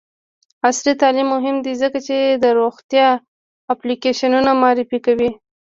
[0.67, 3.07] عصري تعلیم مهم دی ځکه چې د روغتیا
[3.73, 5.29] اپلیکیشنونه معرفي کوي.